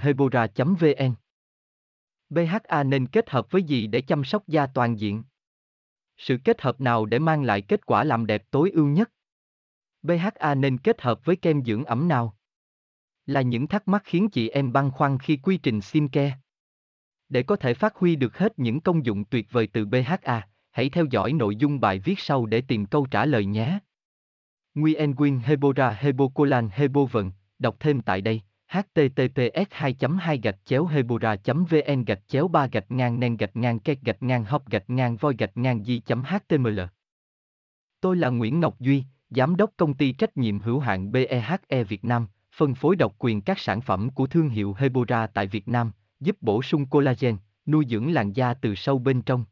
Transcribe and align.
hebora 0.00 0.46
vn 0.56 1.14
BHA 2.30 2.82
nên 2.82 3.06
kết 3.06 3.30
hợp 3.30 3.50
với 3.50 3.62
gì 3.62 3.86
để 3.86 4.00
chăm 4.00 4.24
sóc 4.24 4.48
da 4.48 4.66
toàn 4.66 4.98
diện? 4.98 5.22
Sự 6.16 6.38
kết 6.44 6.60
hợp 6.60 6.80
nào 6.80 7.06
để 7.06 7.18
mang 7.18 7.42
lại 7.42 7.62
kết 7.62 7.86
quả 7.86 8.04
làm 8.04 8.26
đẹp 8.26 8.42
tối 8.50 8.70
ưu 8.70 8.86
nhất? 8.86 9.10
BHA 10.02 10.54
nên 10.54 10.78
kết 10.78 11.00
hợp 11.00 11.24
với 11.24 11.36
kem 11.36 11.64
dưỡng 11.64 11.84
ẩm 11.84 12.08
nào? 12.08 12.36
Là 13.26 13.40
những 13.40 13.66
thắc 13.66 13.88
mắc 13.88 14.02
khiến 14.04 14.30
chị 14.30 14.48
em 14.48 14.72
băn 14.72 14.90
khoăn 14.90 15.18
khi 15.18 15.36
quy 15.36 15.56
trình 15.56 15.80
skincare. 15.80 16.38
Để 17.28 17.42
có 17.42 17.56
thể 17.56 17.74
phát 17.74 17.96
huy 17.96 18.16
được 18.16 18.38
hết 18.38 18.58
những 18.58 18.80
công 18.80 19.06
dụng 19.06 19.24
tuyệt 19.24 19.46
vời 19.50 19.68
từ 19.72 19.84
BHA, 19.84 20.48
hãy 20.70 20.90
theo 20.90 21.04
dõi 21.10 21.32
nội 21.32 21.56
dung 21.56 21.80
bài 21.80 21.98
viết 21.98 22.18
sau 22.18 22.46
để 22.46 22.60
tìm 22.60 22.86
câu 22.86 23.06
trả 23.06 23.26
lời 23.26 23.44
nhé. 23.44 23.78
Nguyen 24.74 25.14
Nguyen 25.14 25.40
Hebora 25.40 25.90
Hebocolan 25.90 26.68
Hebovận, 26.72 27.32
đọc 27.58 27.76
thêm 27.80 28.00
tại 28.00 28.20
đây 28.20 28.42
https 28.68 29.66
2 29.70 29.96
2 30.20 30.38
gạch 30.38 30.58
chéo 30.64 30.86
hebora 30.86 31.36
vn 31.44 32.04
gạch 32.04 32.28
chéo 32.28 32.48
3 32.48 32.66
gạch 32.66 32.90
ngang 32.90 33.20
nen 33.20 33.36
gạch 33.36 33.56
ngang 33.56 33.78
két 33.78 34.00
gạch 34.02 34.22
ngang 34.22 34.44
hop 34.44 34.70
gạch 34.70 34.90
ngang 34.90 35.16
voi 35.16 35.34
gạch 35.38 35.56
ngang 35.56 35.84
di 35.84 36.02
html 36.08 36.80
Tôi 38.00 38.16
là 38.16 38.28
Nguyễn 38.28 38.60
Ngọc 38.60 38.80
Duy, 38.80 39.04
Giám 39.30 39.56
đốc 39.56 39.70
công 39.76 39.94
ty 39.94 40.12
trách 40.12 40.36
nhiệm 40.36 40.58
hữu 40.58 40.80
hạn 40.80 41.12
BEHE 41.12 41.84
Việt 41.88 42.04
Nam, 42.04 42.26
phân 42.56 42.74
phối 42.74 42.96
độc 42.96 43.14
quyền 43.18 43.40
các 43.40 43.58
sản 43.58 43.80
phẩm 43.80 44.10
của 44.10 44.26
thương 44.26 44.48
hiệu 44.48 44.74
Hebora 44.78 45.26
tại 45.26 45.46
Việt 45.46 45.68
Nam, 45.68 45.92
giúp 46.20 46.36
bổ 46.40 46.62
sung 46.62 46.86
collagen, 46.86 47.36
nuôi 47.66 47.84
dưỡng 47.88 48.12
làn 48.12 48.32
da 48.32 48.54
từ 48.54 48.74
sâu 48.74 48.98
bên 48.98 49.22
trong. 49.22 49.44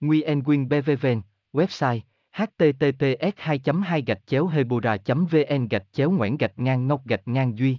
Nguyen 0.00 0.42
Quyên 0.44 0.68
BVVN, 0.68 1.20
website 1.52 2.00
https 2.32 3.32
2 3.36 3.60
2 3.84 4.02
gạch 4.02 4.26
chéo 4.26 4.46
hebora 4.46 4.96
vn 5.06 5.68
gạch 5.68 5.86
chéo 5.92 6.10
ngoãn 6.10 6.36
gạch 6.36 6.58
ngang 6.58 6.86
ngọc 6.86 7.06
gạch 7.06 7.28
ngang 7.28 7.58
duy 7.58 7.78